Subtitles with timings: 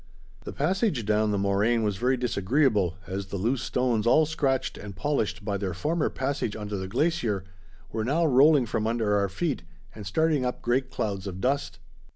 [0.45, 4.95] The passage down the moraine was very disagreeable, as the loose stones all scratched and
[4.95, 7.43] polished by their former passage under the glacier
[7.91, 9.61] were now rolling from under our feet
[9.93, 11.77] and starting up great clouds of dust.